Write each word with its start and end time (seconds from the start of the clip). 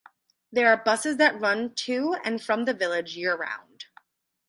There 0.51 0.65
are 0.69 0.83
buses 0.83 1.17
that 1.17 1.39
run 1.39 1.75
to 1.75 2.15
and 2.23 2.41
from 2.41 2.65
the 2.65 2.73
village 2.73 3.15
year-round. 3.15 3.85